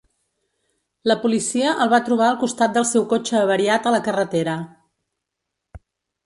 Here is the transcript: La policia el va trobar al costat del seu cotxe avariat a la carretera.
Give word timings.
La 1.11 1.17
policia 1.25 1.73
el 1.85 1.91
va 1.91 1.99
trobar 2.07 2.29
al 2.29 2.39
costat 2.45 2.73
del 2.79 2.87
seu 2.93 3.05
cotxe 3.13 3.37
avariat 3.43 3.87
a 3.87 3.95
la 3.97 4.01
carretera. 4.09 4.57